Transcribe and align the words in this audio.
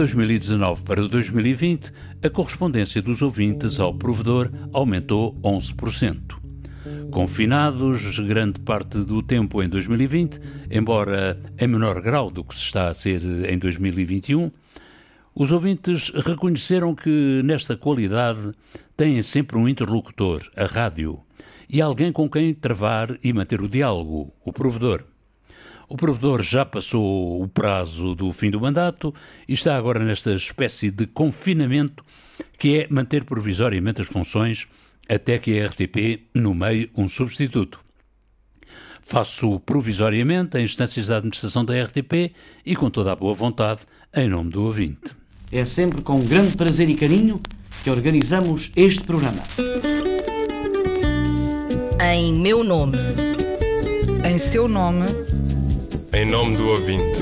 De 0.00 0.06
2019 0.06 0.80
para 0.80 1.06
2020, 1.06 1.92
a 2.24 2.30
correspondência 2.30 3.02
dos 3.02 3.20
ouvintes 3.20 3.78
ao 3.78 3.92
provedor 3.92 4.50
aumentou 4.72 5.38
11%. 5.42 6.38
Confinados 7.10 8.18
grande 8.20 8.60
parte 8.60 8.96
do 9.00 9.22
tempo 9.22 9.62
em 9.62 9.68
2020, 9.68 10.40
embora 10.70 11.38
em 11.60 11.68
menor 11.68 12.00
grau 12.00 12.30
do 12.30 12.42
que 12.42 12.54
se 12.54 12.62
está 12.62 12.88
a 12.88 12.94
ser 12.94 13.20
em 13.46 13.58
2021, 13.58 14.50
os 15.34 15.52
ouvintes 15.52 16.10
reconheceram 16.14 16.94
que 16.94 17.42
nesta 17.44 17.76
qualidade 17.76 18.52
têm 18.96 19.20
sempre 19.20 19.58
um 19.58 19.68
interlocutor, 19.68 20.40
a 20.56 20.64
rádio, 20.64 21.20
e 21.68 21.82
alguém 21.82 22.10
com 22.10 22.26
quem 22.26 22.54
travar 22.54 23.18
e 23.22 23.34
manter 23.34 23.60
o 23.60 23.68
diálogo, 23.68 24.32
o 24.42 24.50
provedor. 24.50 25.09
O 25.90 25.96
provedor 25.96 26.40
já 26.40 26.64
passou 26.64 27.42
o 27.42 27.48
prazo 27.48 28.14
do 28.14 28.32
fim 28.32 28.48
do 28.48 28.60
mandato 28.60 29.12
e 29.48 29.54
está 29.54 29.76
agora 29.76 29.98
nesta 29.98 30.32
espécie 30.32 30.88
de 30.88 31.04
confinamento 31.04 32.04
que 32.56 32.78
é 32.78 32.86
manter 32.88 33.24
provisoriamente 33.24 34.00
as 34.00 34.06
funções 34.06 34.68
até 35.08 35.36
que 35.36 35.58
a 35.58 35.66
RTP 35.66 36.28
nomeie 36.32 36.88
um 36.96 37.08
substituto. 37.08 37.80
Faço 39.02 39.58
provisoriamente 39.58 40.56
em 40.56 40.62
instâncias 40.62 41.08
da 41.08 41.16
administração 41.16 41.64
da 41.64 41.74
RTP 41.82 42.32
e 42.64 42.76
com 42.76 42.88
toda 42.88 43.10
a 43.10 43.16
boa 43.16 43.34
vontade 43.34 43.80
em 44.14 44.28
nome 44.28 44.50
do 44.50 44.62
ouvinte. 44.62 45.16
É 45.50 45.64
sempre 45.64 46.02
com 46.02 46.20
grande 46.20 46.56
prazer 46.56 46.88
e 46.88 46.94
carinho 46.94 47.40
que 47.82 47.90
organizamos 47.90 48.70
este 48.76 49.02
programa. 49.02 49.42
Em 52.00 52.32
meu 52.32 52.62
nome. 52.62 52.96
Em 54.24 54.38
seu 54.38 54.68
nome. 54.68 55.29
Em 56.12 56.26
nome 56.26 56.56
do 56.56 56.66
ouvinte. 56.66 57.20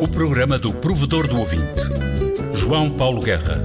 O 0.00 0.06
programa 0.06 0.56
do 0.56 0.72
provedor 0.72 1.26
do 1.26 1.38
ouvinte. 1.38 1.80
João 2.54 2.88
Paulo 2.96 3.20
Guerra. 3.20 3.60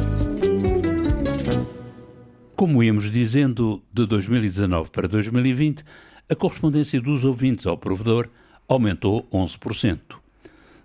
Como 2.55 2.83
íamos 2.83 3.11
dizendo, 3.11 3.83
de 3.93 4.07
2019 4.07 4.89
para 4.89 5.07
2020, 5.07 5.83
a 6.27 6.35
correspondência 6.35 6.99
dos 6.99 7.23
ouvintes 7.23 7.67
ao 7.67 7.77
provedor 7.77 8.27
aumentou 8.67 9.27
11% 9.31 10.24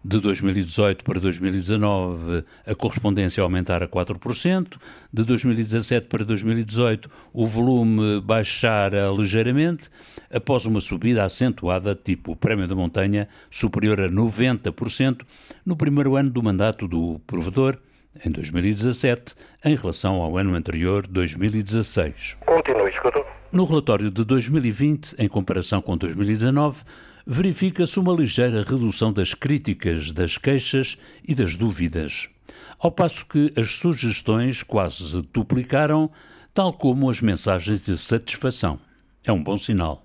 de 0.05 0.21
2018 0.21 1.05
para 1.05 1.21
2019 1.21 2.45
a 2.67 2.75
correspondência 2.75 3.43
aumentar 3.43 3.83
a 3.83 3.89
4%, 3.89 4.77
de 5.13 5.25
2017 5.25 6.07
para 6.07 6.25
2018 6.25 7.11
o 7.33 7.47
volume 7.47 8.21
baixara 8.21 9.09
ligeiramente, 9.11 9.91
após 10.33 10.67
uma 10.67 10.81
subida 10.81 11.25
acentuada, 11.25 11.95
tipo 11.95 12.33
o 12.33 12.37
Prémio 12.37 12.67
da 12.67 12.75
Montanha, 12.75 13.29
superior 13.51 14.01
a 14.01 14.09
90% 14.09 15.23
no 15.65 15.77
primeiro 15.77 16.17
ano 16.17 16.31
do 16.31 16.43
mandato 16.43 16.89
do 16.89 17.21
provedor, 17.27 17.77
em 18.27 18.31
2017, 18.31 19.35
em 19.65 19.77
relação 19.77 20.17
ao 20.17 20.37
ano 20.37 20.55
anterior, 20.55 21.07
2016. 21.07 22.39
Continue, 22.45 22.91
escuto. 22.91 23.30
No 23.53 23.65
relatório 23.65 24.13
de 24.13 24.25
2020, 24.25 25.17
em 25.19 25.29
comparação 25.29 25.83
com 25.83 25.97
2019, 25.97 26.85
verifica-se 27.27 27.99
uma 27.99 28.13
ligeira 28.13 28.63
redução 28.63 29.13
das 29.13 29.35
críticas, 29.35 30.13
das 30.13 30.39
queixas 30.39 30.97
e 31.27 31.35
das 31.35 31.57
dúvidas, 31.57 32.29
ao 32.79 32.93
passo 32.93 33.27
que 33.27 33.53
as 33.57 33.75
sugestões 33.75 34.63
quase 34.63 35.21
duplicaram, 35.33 36.09
tal 36.55 36.73
como 36.73 37.11
as 37.11 37.21
mensagens 37.21 37.83
de 37.83 37.99
satisfação. 37.99 38.79
É 39.25 39.33
um 39.33 39.43
bom 39.43 39.57
sinal, 39.57 40.01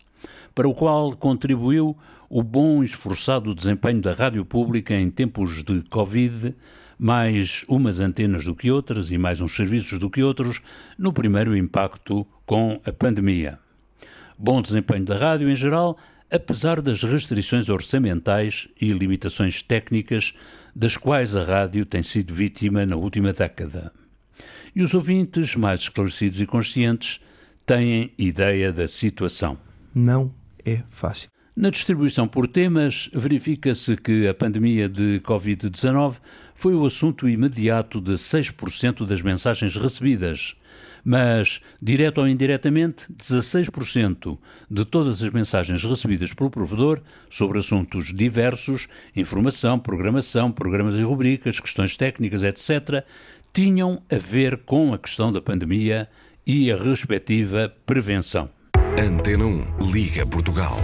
para 0.55 0.67
o 0.67 0.73
qual 0.73 1.15
contribuiu 1.15 1.95
o 2.27 2.41
bom 2.41 2.81
e 2.81 2.87
esforçado 2.87 3.53
desempenho 3.53 4.01
da 4.01 4.13
rádio 4.13 4.43
pública 4.43 4.95
em 4.95 5.11
tempos 5.11 5.61
de 5.61 5.83
Covid, 5.83 6.55
mais 6.97 7.63
umas 7.69 7.99
antenas 7.99 8.45
do 8.45 8.55
que 8.55 8.71
outras 8.71 9.11
e 9.11 9.19
mais 9.19 9.39
uns 9.39 9.55
serviços 9.55 9.99
do 9.99 10.09
que 10.09 10.23
outros, 10.23 10.63
no 10.97 11.13
primeiro 11.13 11.55
impacto 11.55 12.25
com 12.45 12.79
a 12.85 12.91
pandemia. 12.91 13.59
Bom 14.37 14.61
desempenho 14.61 15.05
da 15.05 15.17
rádio 15.17 15.49
em 15.49 15.55
geral, 15.55 15.97
apesar 16.31 16.81
das 16.81 17.03
restrições 17.03 17.69
orçamentais 17.69 18.67
e 18.79 18.91
limitações 18.91 19.61
técnicas 19.61 20.33
das 20.75 20.97
quais 20.97 21.35
a 21.35 21.43
rádio 21.43 21.85
tem 21.85 22.03
sido 22.03 22.33
vítima 22.33 22.85
na 22.85 22.95
última 22.95 23.31
década. 23.31 23.91
E 24.75 24.81
os 24.81 24.93
ouvintes, 24.93 25.55
mais 25.55 25.81
esclarecidos 25.81 26.41
e 26.41 26.45
conscientes, 26.45 27.21
têm 27.65 28.11
ideia 28.17 28.73
da 28.73 28.87
situação. 28.87 29.57
Não 29.93 30.33
é 30.65 30.83
fácil. 30.89 31.29
Na 31.55 31.69
distribuição 31.69 32.27
por 32.27 32.49
temas, 32.49 33.09
verifica-se 33.13 33.95
que 33.95 34.27
a 34.27 34.33
pandemia 34.33 34.89
de 34.89 35.21
Covid-19 35.21 36.17
foi 36.53 36.75
o 36.75 36.85
assunto 36.85 37.29
imediato 37.29 38.01
de 38.01 38.13
6% 38.13 39.05
das 39.05 39.21
mensagens 39.21 39.77
recebidas, 39.77 40.57
mas, 41.05 41.61
direto 41.79 42.17
ou 42.17 42.27
indiretamente, 42.27 43.05
16% 43.13 44.39
de 44.69 44.83
todas 44.83 45.21
as 45.21 45.29
mensagens 45.29 45.83
recebidas 45.83 46.33
pelo 46.33 46.49
provedor 46.49 46.99
sobre 47.29 47.59
assuntos 47.59 48.11
diversos, 48.11 48.87
informação, 49.15 49.77
programação, 49.77 50.51
programas 50.51 50.95
e 50.95 51.03
rubricas, 51.03 51.59
questões 51.59 51.95
técnicas, 51.95 52.41
etc., 52.41 53.05
tinham 53.53 54.01
a 54.11 54.17
ver 54.17 54.57
com 54.65 54.93
a 54.93 54.97
questão 54.97 55.31
da 55.31 55.39
pandemia 55.39 56.09
e 56.45 56.71
a 56.71 56.75
respectiva 56.75 57.71
prevenção. 57.85 58.49
Antena 58.99 59.45
1 59.45 59.91
Liga 59.91 60.25
Portugal. 60.25 60.77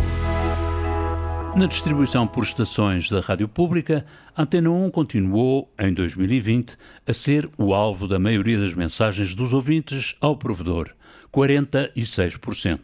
Na 1.55 1.65
distribuição 1.65 2.25
por 2.25 2.45
estações 2.45 3.09
da 3.09 3.19
Rádio 3.19 3.47
Pública, 3.47 4.05
Antena 4.37 4.71
1 4.71 4.89
continuou, 4.89 5.69
em 5.77 5.93
2020, 5.93 6.77
a 7.05 7.13
ser 7.13 7.49
o 7.57 7.73
alvo 7.73 8.07
da 8.07 8.17
maioria 8.17 8.57
das 8.57 8.73
mensagens 8.73 9.35
dos 9.35 9.53
ouvintes 9.53 10.15
ao 10.21 10.37
provedor, 10.37 10.89
46%. 11.31 12.79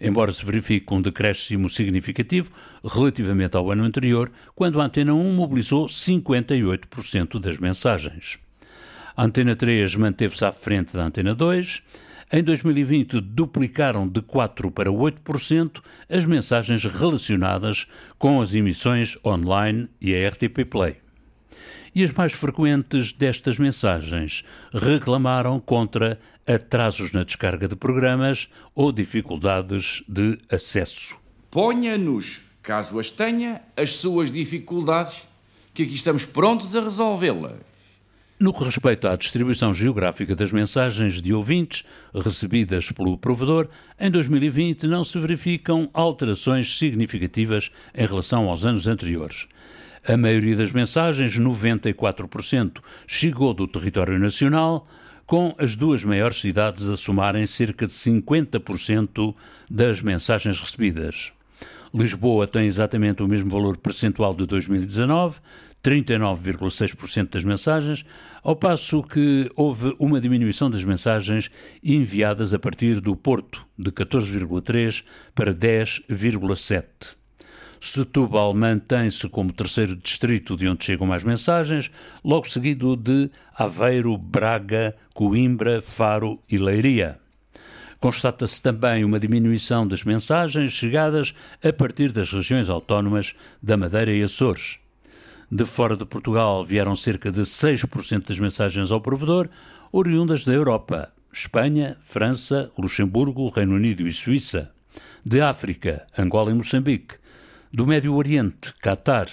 Embora 0.00 0.32
se 0.32 0.44
verifique 0.44 0.92
um 0.92 1.00
decréscimo 1.00 1.70
significativo 1.70 2.50
relativamente 2.84 3.56
ao 3.56 3.70
ano 3.70 3.84
anterior, 3.84 4.30
quando 4.56 4.80
a 4.80 4.84
Antena 4.84 5.14
1 5.14 5.32
mobilizou 5.32 5.86
58% 5.86 7.38
das 7.38 7.58
mensagens. 7.58 8.38
A 9.16 9.24
Antena 9.24 9.54
3 9.54 9.94
manteve-se 9.94 10.44
à 10.44 10.50
frente 10.50 10.94
da 10.94 11.04
Antena 11.04 11.32
2 11.32 11.80
em 12.32 12.42
2020, 12.42 13.20
duplicaram 13.20 14.08
de 14.08 14.20
4% 14.20 14.70
para 14.70 14.90
8% 14.90 15.80
as 16.08 16.24
mensagens 16.24 16.84
relacionadas 16.84 17.86
com 18.18 18.40
as 18.40 18.54
emissões 18.54 19.16
online 19.24 19.88
e 20.00 20.14
a 20.14 20.28
RTP 20.28 20.64
Play. 20.68 20.96
E 21.94 22.02
as 22.02 22.12
mais 22.12 22.32
frequentes 22.32 23.12
destas 23.12 23.56
mensagens 23.56 24.42
reclamaram 24.72 25.60
contra 25.60 26.18
atrasos 26.46 27.12
na 27.12 27.22
descarga 27.22 27.68
de 27.68 27.76
programas 27.76 28.48
ou 28.74 28.90
dificuldades 28.90 30.02
de 30.08 30.36
acesso. 30.50 31.16
Ponha-nos, 31.50 32.40
caso 32.62 32.98
as 32.98 33.10
tenha, 33.10 33.62
as 33.76 33.94
suas 33.94 34.32
dificuldades, 34.32 35.28
que 35.72 35.84
aqui 35.84 35.94
estamos 35.94 36.24
prontos 36.24 36.74
a 36.74 36.80
resolvê-las. 36.80 37.73
No 38.38 38.52
que 38.52 38.64
respeita 38.64 39.12
à 39.12 39.16
distribuição 39.16 39.72
geográfica 39.72 40.34
das 40.34 40.50
mensagens 40.50 41.22
de 41.22 41.32
ouvintes 41.32 41.84
recebidas 42.12 42.90
pelo 42.90 43.16
provedor, 43.16 43.68
em 43.98 44.10
2020 44.10 44.88
não 44.88 45.04
se 45.04 45.16
verificam 45.20 45.88
alterações 45.94 46.76
significativas 46.76 47.70
em 47.94 48.04
relação 48.04 48.48
aos 48.48 48.66
anos 48.66 48.88
anteriores. 48.88 49.46
A 50.06 50.16
maioria 50.16 50.56
das 50.56 50.72
mensagens, 50.72 51.38
94%, 51.38 52.78
chegou 53.06 53.54
do 53.54 53.68
território 53.68 54.18
nacional, 54.18 54.88
com 55.24 55.54
as 55.56 55.76
duas 55.76 56.02
maiores 56.02 56.40
cidades 56.40 56.88
a 56.88 56.96
somarem 56.96 57.46
cerca 57.46 57.86
de 57.86 57.92
50% 57.92 59.32
das 59.70 60.00
mensagens 60.00 60.58
recebidas. 60.58 61.32
Lisboa 61.94 62.48
tem 62.48 62.66
exatamente 62.66 63.22
o 63.22 63.28
mesmo 63.28 63.48
valor 63.48 63.76
percentual 63.76 64.34
de 64.34 64.44
2019, 64.44 65.38
39,6% 65.84 67.28
das 67.28 67.44
mensagens, 67.44 68.06
ao 68.42 68.56
passo 68.56 69.02
que 69.02 69.50
houve 69.54 69.94
uma 69.98 70.18
diminuição 70.18 70.70
das 70.70 70.82
mensagens 70.82 71.50
enviadas 71.82 72.54
a 72.54 72.58
partir 72.58 73.00
do 73.00 73.14
Porto, 73.14 73.66
de 73.78 73.92
14,3% 73.92 75.04
para 75.34 75.52
10,7%. 75.52 77.16
Setúbal 77.78 78.54
mantém-se 78.54 79.28
como 79.28 79.52
terceiro 79.52 79.94
distrito 79.94 80.56
de 80.56 80.66
onde 80.66 80.86
chegam 80.86 81.06
mais 81.06 81.22
mensagens, 81.22 81.90
logo 82.24 82.48
seguido 82.48 82.96
de 82.96 83.28
Aveiro, 83.54 84.16
Braga, 84.16 84.96
Coimbra, 85.12 85.82
Faro 85.82 86.40
e 86.50 86.56
Leiria. 86.56 87.20
Constata-se 88.00 88.60
também 88.62 89.04
uma 89.04 89.20
diminuição 89.20 89.86
das 89.86 90.02
mensagens 90.02 90.72
chegadas 90.72 91.34
a 91.62 91.72
partir 91.74 92.10
das 92.10 92.32
regiões 92.32 92.70
autónomas 92.70 93.34
da 93.62 93.76
Madeira 93.76 94.12
e 94.12 94.22
Açores. 94.22 94.78
De 95.54 95.64
fora 95.64 95.94
de 95.94 96.04
Portugal 96.04 96.64
vieram 96.64 96.96
cerca 96.96 97.30
de 97.30 97.42
6% 97.42 98.26
das 98.26 98.40
mensagens 98.40 98.90
ao 98.90 99.00
provedor, 99.00 99.48
oriundas 99.92 100.44
da 100.44 100.52
Europa, 100.52 101.12
Espanha, 101.32 101.96
França, 102.02 102.72
Luxemburgo, 102.76 103.48
Reino 103.50 103.76
Unido 103.76 104.04
e 104.04 104.12
Suíça. 104.12 104.74
De 105.24 105.40
África, 105.40 106.08
Angola 106.18 106.50
e 106.50 106.54
Moçambique. 106.54 107.18
Do 107.72 107.86
Médio 107.86 108.16
Oriente, 108.16 108.74
Catar. 108.82 109.28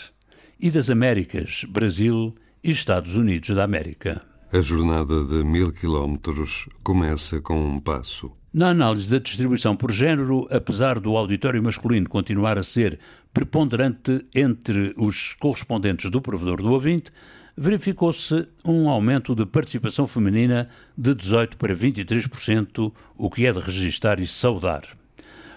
E 0.59 0.69
das 0.69 0.91
Américas, 0.91 1.65
Brasil 1.67 2.35
e 2.63 2.69
Estados 2.69 3.15
Unidos 3.15 3.55
da 3.55 3.63
América. 3.63 4.21
A 4.53 4.59
jornada 4.59 5.23
de 5.23 5.45
mil 5.45 5.71
quilómetros 5.71 6.67
começa 6.83 7.39
com 7.39 7.57
um 7.57 7.79
passo. 7.79 8.29
Na 8.53 8.71
análise 8.71 9.09
da 9.09 9.17
distribuição 9.17 9.77
por 9.77 9.93
género, 9.93 10.45
apesar 10.51 10.99
do 10.99 11.15
auditório 11.15 11.63
masculino 11.63 12.09
continuar 12.09 12.57
a 12.57 12.63
ser 12.63 12.99
preponderante 13.33 14.25
entre 14.35 14.93
os 14.97 15.35
correspondentes 15.39 16.11
do 16.11 16.21
provedor 16.21 16.61
do 16.61 16.69
ouvinte, 16.69 17.11
verificou-se 17.55 18.45
um 18.65 18.89
aumento 18.89 19.33
de 19.33 19.45
participação 19.45 20.05
feminina 20.05 20.67
de 20.97 21.15
18% 21.15 21.55
para 21.55 21.73
23%, 21.73 22.91
o 23.17 23.29
que 23.29 23.45
é 23.45 23.53
de 23.53 23.59
registar 23.61 24.19
e 24.19 24.27
saudar. 24.27 24.83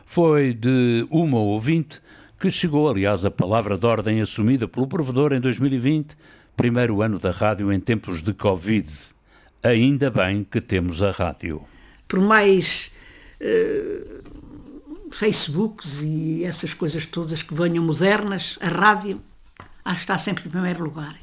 Foi 0.07 0.55
de 0.55 1.05
uma 1.11 1.39
ouvinte 1.41 2.01
que 2.39 2.49
chegou, 2.49 2.89
aliás, 2.89 3.25
a 3.25 3.31
palavra 3.31 3.77
de 3.77 3.87
ordem 3.87 4.21
assumida 4.21 4.69
pelo 4.69 4.87
provedor 4.87 5.33
em 5.33 5.41
2020, 5.41 6.17
primeiro 6.57 7.03
ano 7.03 7.19
da 7.19 7.31
rádio 7.31 7.73
em 7.73 7.81
tempos 7.81 8.23
de 8.23 8.33
Covid. 8.33 8.89
Ainda 9.63 10.11
bem 10.11 10.45
que 10.45 10.61
temos 10.61 11.03
a 11.03 11.11
rádio. 11.11 11.63
Por 12.07 12.21
mais 12.21 12.91
uh, 13.41 14.23
Facebooks 15.11 16.03
e 16.03 16.45
essas 16.45 16.75
coisas 16.75 17.07
todas 17.07 17.43
que 17.43 17.55
venham 17.55 17.85
modernas, 17.85 18.59
a 18.61 18.69
rádio 18.69 19.21
acho 19.85 19.97
que 19.97 20.03
está 20.03 20.19
sempre 20.19 20.47
em 20.47 20.51
primeiro 20.51 20.85
lugar. 20.85 21.17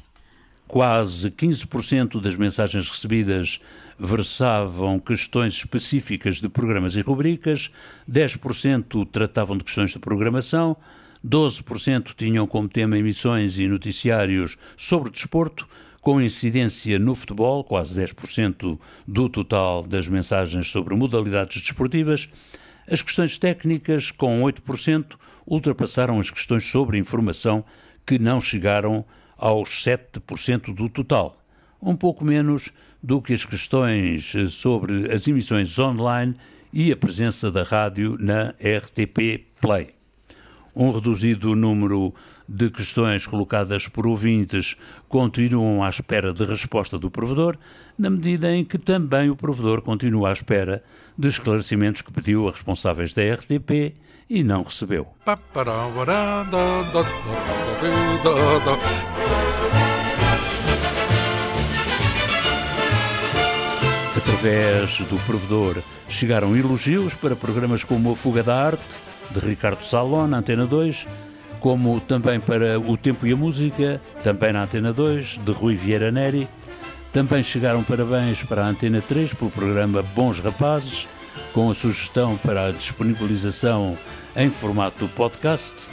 Quase 0.66 1.30
15% 1.30 2.20
das 2.20 2.34
mensagens 2.34 2.88
recebidas 2.88 3.60
versavam 3.98 4.98
questões 4.98 5.52
específicas 5.54 6.40
de 6.40 6.48
programas 6.48 6.96
e 6.96 7.02
rubricas, 7.02 7.70
10% 8.10 9.06
tratavam 9.10 9.56
de 9.58 9.64
questões 9.64 9.90
de 9.90 9.98
programação, 9.98 10.76
12% 11.26 12.14
tinham 12.16 12.46
como 12.46 12.68
tema 12.68 12.98
emissões 12.98 13.58
e 13.58 13.68
noticiários 13.68 14.56
sobre 14.76 15.10
desporto, 15.10 15.68
com 16.00 16.20
incidência 16.20 16.98
no 16.98 17.14
futebol, 17.14 17.62
quase 17.62 18.02
10% 18.02 18.78
do 19.06 19.28
total 19.28 19.86
das 19.86 20.08
mensagens 20.08 20.70
sobre 20.70 20.96
modalidades 20.96 21.62
desportivas. 21.62 22.28
As 22.90 23.00
questões 23.00 23.38
técnicas, 23.38 24.10
com 24.10 24.42
8%, 24.42 25.14
ultrapassaram 25.46 26.18
as 26.18 26.28
questões 26.28 26.68
sobre 26.68 26.98
informação, 26.98 27.64
que 28.04 28.18
não 28.18 28.40
chegaram 28.40 29.04
aos 29.38 29.70
7% 29.70 30.74
do 30.74 30.88
total, 30.88 31.40
um 31.80 31.94
pouco 31.94 32.24
menos 32.24 32.70
do 33.00 33.22
que 33.22 33.32
as 33.32 33.44
questões 33.44 34.34
sobre 34.50 35.12
as 35.12 35.26
emissões 35.28 35.78
online 35.78 36.34
e 36.72 36.90
a 36.90 36.96
presença 36.96 37.48
da 37.48 37.62
rádio 37.62 38.16
na 38.18 38.54
RTP 38.60 39.46
Play. 39.60 40.01
Um 40.74 40.90
reduzido 40.90 41.54
número 41.54 42.14
de 42.48 42.70
questões 42.70 43.26
colocadas 43.26 43.88
por 43.88 44.06
ouvintes 44.06 44.74
continuam 45.08 45.82
à 45.84 45.88
espera 45.88 46.32
de 46.32 46.44
resposta 46.44 46.98
do 46.98 47.10
provedor, 47.10 47.58
na 47.98 48.08
medida 48.08 48.50
em 48.50 48.64
que 48.64 48.78
também 48.78 49.28
o 49.28 49.36
provedor 49.36 49.82
continua 49.82 50.30
à 50.30 50.32
espera 50.32 50.82
de 51.16 51.28
esclarecimentos 51.28 52.00
que 52.00 52.12
pediu 52.12 52.48
a 52.48 52.50
responsáveis 52.50 53.12
da 53.12 53.22
RTP 53.22 53.94
e 54.30 54.42
não 54.42 54.62
recebeu. 54.62 55.08
Através 64.22 64.98
do 65.00 65.16
provedor 65.26 65.82
chegaram 66.08 66.56
elogios 66.56 67.12
para 67.12 67.34
programas 67.34 67.82
como 67.82 68.12
A 68.12 68.16
Fuga 68.16 68.42
da 68.44 68.54
Arte, 68.54 69.02
de 69.30 69.40
Ricardo 69.40 69.82
Salon, 69.82 70.28
na 70.28 70.38
Antena 70.38 70.64
2, 70.64 71.08
como 71.58 72.00
também 72.00 72.38
para 72.38 72.78
O 72.78 72.96
Tempo 72.96 73.26
e 73.26 73.32
a 73.32 73.36
Música, 73.36 74.00
também 74.22 74.52
na 74.52 74.62
Antena 74.62 74.92
2, 74.92 75.40
de 75.44 75.52
Rui 75.52 75.74
Vieira 75.74 76.12
Neri. 76.12 76.48
Também 77.12 77.42
chegaram 77.42 77.82
parabéns 77.82 78.44
para 78.44 78.64
a 78.64 78.68
Antena 78.68 79.00
3 79.00 79.34
pelo 79.34 79.50
programa 79.50 80.02
Bons 80.14 80.38
Rapazes, 80.38 81.08
com 81.52 81.68
a 81.68 81.74
sugestão 81.74 82.36
para 82.36 82.66
a 82.66 82.70
disponibilização 82.70 83.98
em 84.36 84.50
formato 84.50 85.08
podcast. 85.16 85.90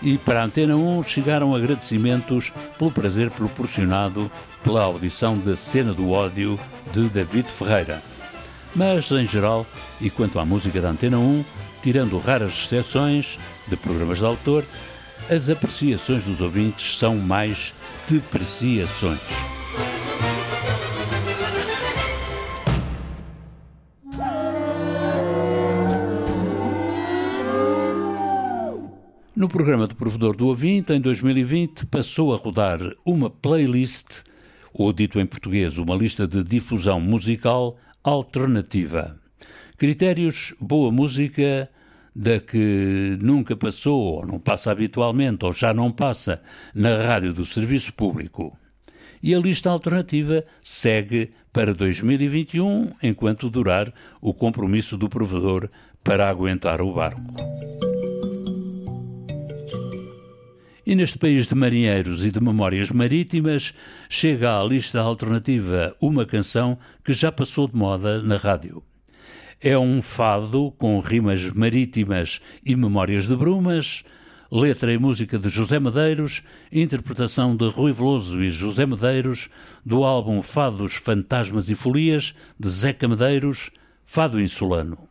E 0.00 0.16
para 0.16 0.42
a 0.42 0.44
Antena 0.44 0.76
1 0.76 1.02
chegaram 1.02 1.54
agradecimentos 1.54 2.52
pelo 2.78 2.90
prazer 2.90 3.30
proporcionado 3.30 4.30
pela 4.62 4.84
audição 4.84 5.36
da 5.38 5.56
Cena 5.56 5.92
do 5.92 6.10
Ódio 6.10 6.58
de 6.92 7.08
David 7.08 7.48
Ferreira. 7.48 8.02
Mas, 8.74 9.10
em 9.10 9.26
geral, 9.26 9.66
e 10.00 10.08
quanto 10.08 10.38
à 10.38 10.44
música 10.44 10.80
da 10.80 10.90
Antena 10.90 11.18
1, 11.18 11.44
tirando 11.82 12.18
raras 12.18 12.52
exceções 12.52 13.38
de 13.66 13.76
programas 13.76 14.18
de 14.18 14.26
autor, 14.26 14.64
as 15.28 15.50
apreciações 15.50 16.24
dos 16.24 16.40
ouvintes 16.40 16.96
são 16.96 17.16
mais 17.16 17.74
depreciações. 18.08 19.57
No 29.48 29.52
programa 29.52 29.88
de 29.88 29.94
provedor 29.94 30.36
do 30.36 30.46
ouvinte, 30.46 30.92
em 30.92 31.00
2020, 31.00 31.86
passou 31.86 32.34
a 32.34 32.36
rodar 32.36 32.80
uma 33.02 33.30
playlist, 33.30 34.24
ou 34.74 34.92
dito 34.92 35.18
em 35.18 35.24
português, 35.24 35.78
uma 35.78 35.96
lista 35.96 36.28
de 36.28 36.44
difusão 36.44 37.00
musical 37.00 37.78
alternativa. 38.04 39.18
Critérios: 39.78 40.52
boa 40.60 40.92
música, 40.92 41.66
da 42.14 42.38
que 42.38 43.16
nunca 43.22 43.56
passou, 43.56 44.16
ou 44.16 44.26
não 44.26 44.38
passa 44.38 44.70
habitualmente, 44.70 45.46
ou 45.46 45.52
já 45.54 45.72
não 45.72 45.90
passa 45.90 46.42
na 46.74 46.98
rádio 46.98 47.32
do 47.32 47.46
serviço 47.46 47.94
público. 47.94 48.54
E 49.22 49.34
a 49.34 49.38
lista 49.38 49.70
alternativa 49.70 50.44
segue 50.60 51.30
para 51.54 51.72
2021, 51.72 52.92
enquanto 53.02 53.48
durar 53.48 53.90
o 54.20 54.34
compromisso 54.34 54.98
do 54.98 55.08
provedor 55.08 55.70
para 56.04 56.28
aguentar 56.28 56.82
o 56.82 56.92
barco. 56.92 57.87
E 60.88 60.94
neste 60.94 61.18
país 61.18 61.46
de 61.46 61.54
marinheiros 61.54 62.24
e 62.24 62.30
de 62.30 62.40
memórias 62.40 62.90
marítimas, 62.90 63.74
chega 64.08 64.58
à 64.58 64.64
lista 64.64 64.98
alternativa 64.98 65.94
uma 66.00 66.24
canção 66.24 66.78
que 67.04 67.12
já 67.12 67.30
passou 67.30 67.68
de 67.68 67.76
moda 67.76 68.22
na 68.22 68.38
rádio. 68.38 68.82
É 69.60 69.78
um 69.78 70.00
fado 70.00 70.72
com 70.78 70.98
rimas 71.00 71.52
marítimas 71.52 72.40
e 72.64 72.74
memórias 72.74 73.28
de 73.28 73.36
brumas, 73.36 74.02
letra 74.50 74.90
e 74.90 74.96
música 74.96 75.38
de 75.38 75.50
José 75.50 75.78
Medeiros, 75.78 76.42
interpretação 76.72 77.54
de 77.54 77.68
Rui 77.68 77.92
Veloso 77.92 78.42
e 78.42 78.48
José 78.48 78.86
Medeiros, 78.86 79.50
do 79.84 80.04
álbum 80.04 80.40
Fados, 80.40 80.94
Fantasmas 80.94 81.68
e 81.68 81.74
Folias, 81.74 82.34
de 82.58 82.70
Zeca 82.70 83.06
Medeiros, 83.06 83.70
Fado 84.06 84.40
Insulano. 84.40 85.06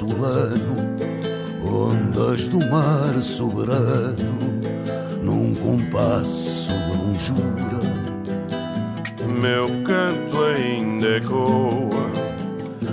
Insulano, 0.00 0.96
ondas 1.62 2.48
do 2.48 2.58
mar 2.70 3.20
soberano, 3.20 4.38
num 5.22 5.54
compasso 5.54 6.72
de 6.72 6.96
lonjura. 6.96 7.90
Meu 9.40 9.68
canto 9.84 10.42
ainda 10.42 11.16
ecoa 11.16 12.10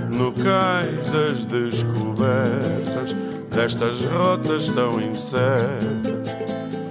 no 0.09 0.33
cais 0.33 1.09
das 1.11 1.45
descobertas 1.45 3.15
destas 3.51 4.03
rotas 4.03 4.67
tão 4.69 4.99
incertas. 4.99 6.35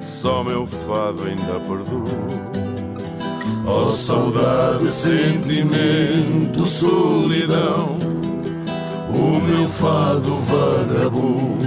Só 0.00 0.42
meu 0.42 0.66
fado 0.66 1.24
ainda 1.24 1.60
perdura. 1.60 2.56
Oh 3.66 3.86
saudade, 3.86 4.90
sentimento, 4.90 6.64
solidão, 6.66 7.95
o 9.16 9.40
meu 9.40 9.68
fado 9.68 10.36
vagabundo, 10.42 11.66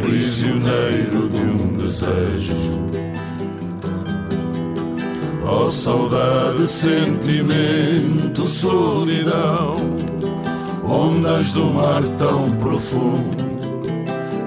prisioneiro 0.00 1.28
de 1.28 1.36
um 1.36 1.72
desejo. 1.74 2.80
Oh 5.46 5.70
saudade, 5.70 6.66
sentimento, 6.66 8.48
solidão, 8.48 9.76
ondas 10.84 11.50
do 11.52 11.66
mar 11.66 12.02
tão 12.18 12.50
profundo 12.52 13.50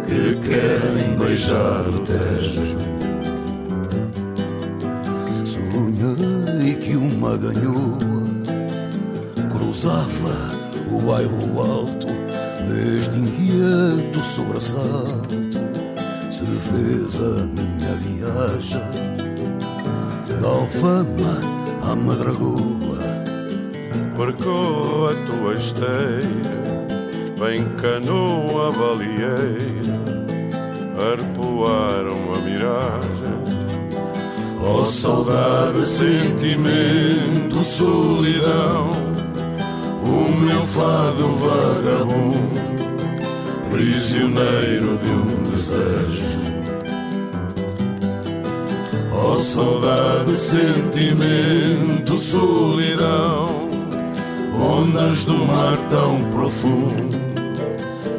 que 0.05 0.35
querem 0.47 1.15
beijar 1.17 1.87
o 1.87 1.99
Tejo. 1.99 2.77
Sonhei 5.45 6.75
que 6.75 6.95
uma 6.95 7.37
ganhoa 7.37 7.99
cruzava 9.49 10.52
o 10.93 11.01
bairro 11.01 11.61
alto 11.61 12.07
deste 12.67 13.17
inquieto 13.17 14.19
sobressalto. 14.19 15.43
Se 16.29 16.45
fez 16.45 17.15
a 17.17 17.47
minha 17.47 17.95
viagem 17.97 18.81
da 20.39 20.47
Alfama 20.47 21.39
à 21.89 21.95
Madragoa. 21.95 23.23
Percorro 24.15 25.07
a 25.07 25.13
tua 25.25 25.55
esteira, 25.55 26.87
bem 27.39 27.63
canoa 27.77 28.71
balieira, 28.71 29.99
arpoar 31.11 32.05
uma 32.07 32.37
miragem. 32.41 33.33
Oh 34.65 34.85
saudade, 34.85 35.85
sentimento, 35.87 37.63
solidão, 37.65 39.02
o 40.03 40.35
meu 40.39 40.61
fado 40.67 41.31
vagabundo, 41.35 42.61
prisioneiro 43.71 44.97
de 44.97 45.09
um 45.09 45.49
desejo. 45.49 46.43
Oh 49.11 49.37
saudade, 49.37 50.37
sentimento, 50.37 52.17
solidão, 52.17 53.69
ondas 54.59 55.23
do 55.23 55.37
mar 55.45 55.77
tão 55.89 56.23
profundo 56.31 57.17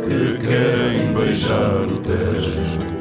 que 0.07 0.47
querem 0.47 1.13
beijar 1.13 1.87
o 1.87 1.99
Tejo. 1.99 2.94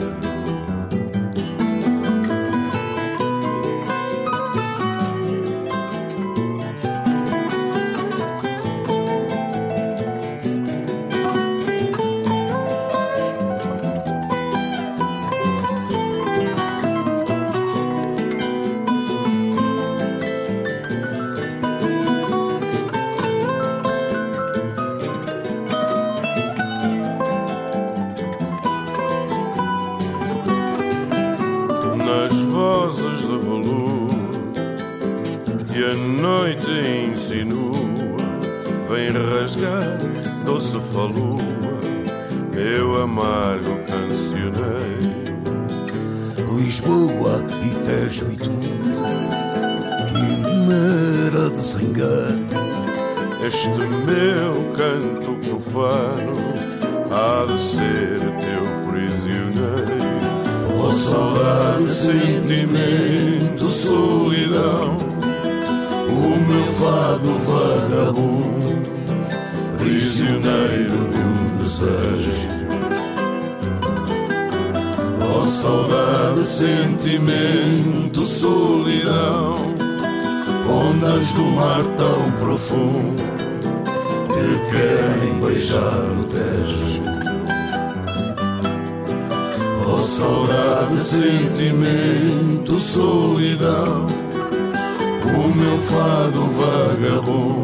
Doce 40.45 40.79
falua, 40.79 41.43
meu 42.53 43.01
amargo 43.01 43.77
cancioneiro. 43.87 45.23
Lisboa 46.57 47.43
e 47.63 47.69
Tejo 47.85 48.27
e 48.31 48.35
tu, 48.37 48.51
quimera 50.09 51.49
desengano. 51.49 52.47
Este 53.45 53.69
meu 53.69 54.71
canto 54.73 55.35
profano 55.49 56.33
há 57.11 57.45
de 57.45 57.57
ser 57.59 58.19
teu 58.39 58.63
prisioneiro. 58.89 60.03
Oh 60.79 60.89
saudade, 60.89 61.89
sentimento, 61.89 63.69
solidão, 63.69 64.97
o 66.07 66.11
meu 66.47 66.65
fado 66.73 67.31
vagabundo, 67.39 68.52
prisioneiro 70.13 71.07
de 71.09 71.17
um 71.17 71.57
desejo. 71.57 72.47
Oh 75.19 75.45
saudade, 75.47 76.45
sentimento, 76.45 78.23
solidão, 78.27 79.73
ondas 80.69 81.33
do 81.33 81.43
mar 81.55 81.83
tão 81.97 82.31
profundo 82.33 83.23
que 84.27 84.71
querem 84.71 85.39
beijar 85.39 86.11
o 86.11 86.23
Tejo. 86.25 87.03
Oh 89.87 90.03
saudade, 90.03 91.01
sentimento, 91.01 92.79
solidão, 92.79 94.05
o 95.25 95.55
meu 95.55 95.79
fado 95.79 96.51
vagabundo, 96.51 97.62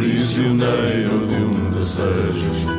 prisioneiro 0.00 1.26
de 1.26 1.34
um 1.34 1.70
desejo. 1.72 2.70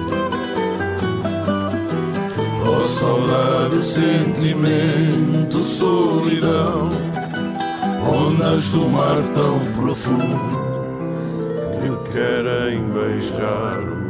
Oh 2.66 2.84
saudade, 2.84 3.84
sentimento, 3.84 5.62
solidão, 5.62 6.90
ondas 8.12 8.70
do 8.70 8.90
mar 8.90 9.18
tão 9.36 9.60
profundo 9.74 10.62
que 11.80 12.12
querem 12.12 12.90
beijar 12.90 14.01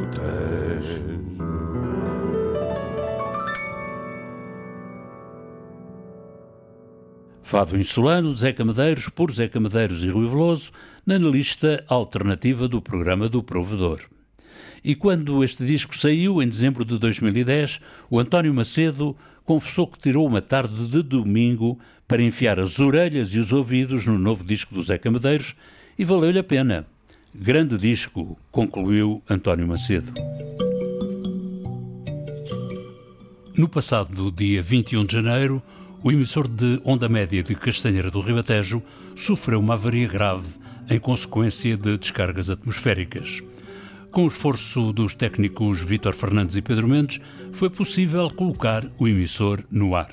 Fado 7.51 7.77
Insulano, 7.77 8.33
Zeca 8.33 8.63
Medeiros, 8.63 9.09
por 9.09 9.29
Zeca 9.29 9.59
Medeiros 9.59 10.05
e 10.05 10.07
Rui 10.07 10.25
Veloso, 10.25 10.71
na 11.05 11.17
lista 11.17 11.83
alternativa 11.89 12.65
do 12.65 12.81
programa 12.81 13.27
do 13.27 13.43
Provedor. 13.43 13.99
E 14.81 14.95
quando 14.95 15.43
este 15.43 15.65
disco 15.65 15.97
saiu, 15.97 16.41
em 16.41 16.47
dezembro 16.47 16.85
de 16.85 16.97
2010, 16.97 17.81
o 18.09 18.21
António 18.21 18.53
Macedo 18.53 19.17
confessou 19.43 19.85
que 19.85 19.99
tirou 19.99 20.25
uma 20.25 20.41
tarde 20.41 20.87
de 20.87 21.03
domingo 21.03 21.77
para 22.07 22.23
enfiar 22.23 22.57
as 22.57 22.79
orelhas 22.79 23.35
e 23.35 23.39
os 23.39 23.51
ouvidos 23.51 24.07
no 24.07 24.17
novo 24.17 24.45
disco 24.45 24.73
do 24.73 24.81
Zeca 24.81 25.11
Medeiros 25.11 25.53
e 25.99 26.05
valeu-lhe 26.05 26.39
a 26.39 26.43
pena. 26.45 26.87
Grande 27.35 27.77
disco, 27.77 28.39
concluiu 28.49 29.21
António 29.29 29.67
Macedo. 29.67 30.13
No 33.57 33.67
passado 33.67 34.31
dia 34.31 34.63
21 34.63 35.05
de 35.05 35.13
janeiro, 35.15 35.61
o 36.03 36.11
emissor 36.11 36.47
de 36.47 36.81
onda 36.83 37.07
média 37.07 37.43
de 37.43 37.53
Castanheira 37.53 38.09
do 38.09 38.21
Ribatejo 38.21 38.81
sofreu 39.15 39.59
uma 39.59 39.75
avaria 39.75 40.07
grave 40.07 40.47
em 40.89 40.99
consequência 40.99 41.77
de 41.77 41.95
descargas 41.97 42.49
atmosféricas. 42.49 43.41
Com 44.09 44.25
o 44.25 44.27
esforço 44.27 44.91
dos 44.91 45.13
técnicos 45.13 45.79
Vítor 45.79 46.13
Fernandes 46.13 46.55
e 46.55 46.61
Pedro 46.61 46.87
Mendes, 46.87 47.21
foi 47.53 47.69
possível 47.69 48.29
colocar 48.31 48.83
o 48.97 49.07
emissor 49.07 49.63
no 49.69 49.95
ar. 49.95 50.09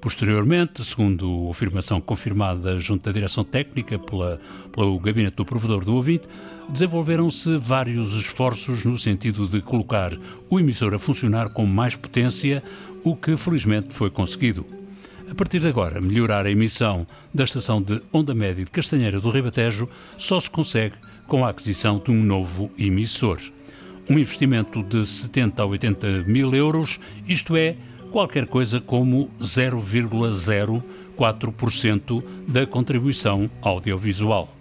Posteriormente, 0.00 0.84
segundo 0.84 1.48
afirmação 1.50 2.00
confirmada 2.00 2.78
junto 2.78 3.04
da 3.04 3.12
direção 3.12 3.44
técnica 3.44 3.98
pela, 3.98 4.40
pelo 4.72 4.98
gabinete 4.98 5.36
do 5.36 5.44
provedor 5.44 5.84
do 5.84 5.94
ouvinte, 5.94 6.26
desenvolveram-se 6.68 7.56
vários 7.58 8.14
esforços 8.14 8.84
no 8.84 8.98
sentido 8.98 9.46
de 9.46 9.60
colocar 9.60 10.12
o 10.50 10.58
emissor 10.58 10.94
a 10.94 10.98
funcionar 10.98 11.50
com 11.50 11.66
mais 11.66 11.94
potência, 11.94 12.62
o 13.02 13.14
que 13.14 13.36
felizmente 13.36 13.94
foi 13.94 14.10
conseguido. 14.10 14.83
A 15.30 15.34
partir 15.34 15.60
de 15.60 15.68
agora, 15.68 16.00
melhorar 16.00 16.46
a 16.46 16.50
emissão 16.50 17.06
da 17.32 17.44
estação 17.44 17.80
de 17.80 18.02
onda 18.12 18.34
média 18.34 18.64
de 18.64 18.70
Castanheira 18.70 19.18
do 19.18 19.30
Ribatejo 19.30 19.88
só 20.16 20.38
se 20.38 20.50
consegue 20.50 20.96
com 21.26 21.44
a 21.44 21.50
aquisição 21.50 21.98
de 21.98 22.10
um 22.10 22.22
novo 22.22 22.70
emissor. 22.78 23.38
Um 24.08 24.18
investimento 24.18 24.82
de 24.82 25.06
70 25.06 25.62
a 25.62 25.66
80 25.66 26.24
mil 26.24 26.54
euros, 26.54 26.98
isto 27.26 27.56
é, 27.56 27.76
qualquer 28.12 28.46
coisa 28.46 28.80
como 28.80 29.30
0,04% 29.40 32.22
da 32.46 32.66
contribuição 32.66 33.50
audiovisual. 33.62 34.54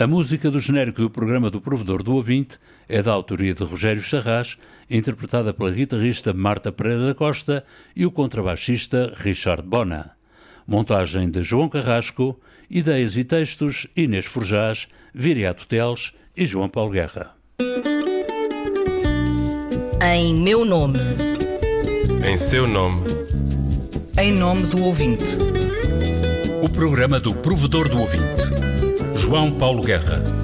A 0.00 0.06
música 0.06 0.48
do 0.48 0.60
genérico 0.60 1.02
do 1.02 1.10
programa 1.10 1.50
do 1.50 1.60
Provedor 1.60 2.04
do 2.04 2.14
Ouvinte 2.14 2.56
é 2.88 3.02
da 3.02 3.10
autoria 3.10 3.52
de 3.52 3.64
Rogério 3.64 4.00
Charras, 4.00 4.56
interpretada 4.88 5.52
pela 5.52 5.72
guitarrista 5.72 6.32
Marta 6.32 6.70
Pereira 6.70 7.06
da 7.06 7.14
Costa 7.16 7.64
e 7.96 8.06
o 8.06 8.10
contrabaixista 8.12 9.12
Richard 9.16 9.64
Bona. 9.64 10.12
Montagem 10.64 11.28
de 11.28 11.42
João 11.42 11.68
Carrasco, 11.68 12.38
ideias 12.70 13.16
e 13.16 13.24
textos 13.24 13.88
Inês 13.96 14.24
Forjás, 14.24 14.86
Viriato 15.12 15.66
Teles 15.66 16.12
e 16.36 16.46
João 16.46 16.68
Paulo 16.68 16.92
Guerra. 16.92 17.34
Em 20.00 20.32
meu 20.32 20.64
nome. 20.64 21.00
Em 22.24 22.36
seu 22.36 22.68
nome. 22.68 23.04
Em 24.16 24.30
nome 24.30 24.62
do 24.66 24.80
ouvinte. 24.84 25.24
O 26.62 26.68
programa 26.68 27.18
do 27.18 27.34
Provedor 27.34 27.88
do 27.88 28.00
Ouvinte. 28.00 28.37
João 29.28 29.50
Paulo 29.50 29.82
Guerra. 29.82 30.37